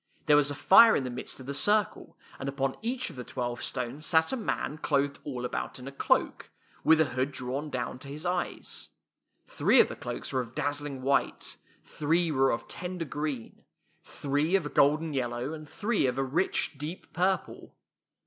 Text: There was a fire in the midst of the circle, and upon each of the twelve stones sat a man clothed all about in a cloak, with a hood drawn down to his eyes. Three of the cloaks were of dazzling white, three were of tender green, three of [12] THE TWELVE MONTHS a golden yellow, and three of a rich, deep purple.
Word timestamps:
There 0.25 0.35
was 0.35 0.49
a 0.49 0.55
fire 0.55 0.95
in 0.95 1.03
the 1.03 1.11
midst 1.11 1.39
of 1.39 1.45
the 1.45 1.53
circle, 1.53 2.17
and 2.39 2.49
upon 2.49 2.75
each 2.81 3.11
of 3.11 3.15
the 3.15 3.23
twelve 3.23 3.61
stones 3.61 4.07
sat 4.07 4.33
a 4.33 4.35
man 4.35 4.79
clothed 4.79 5.19
all 5.23 5.45
about 5.45 5.77
in 5.77 5.87
a 5.87 5.91
cloak, 5.91 6.49
with 6.83 6.99
a 6.99 7.05
hood 7.13 7.31
drawn 7.31 7.69
down 7.69 7.99
to 7.99 8.07
his 8.07 8.25
eyes. 8.25 8.89
Three 9.45 9.79
of 9.79 9.89
the 9.89 9.95
cloaks 9.95 10.33
were 10.33 10.41
of 10.41 10.55
dazzling 10.55 11.03
white, 11.03 11.57
three 11.83 12.31
were 12.31 12.49
of 12.49 12.67
tender 12.67 13.05
green, 13.05 13.63
three 14.01 14.55
of 14.55 14.63
[12] 14.63 14.63
THE 14.63 14.63
TWELVE 14.63 14.63
MONTHS 14.63 14.65
a 14.65 14.75
golden 14.75 15.13
yellow, 15.13 15.53
and 15.53 15.69
three 15.69 16.07
of 16.07 16.17
a 16.17 16.23
rich, 16.23 16.79
deep 16.79 17.13
purple. 17.13 17.75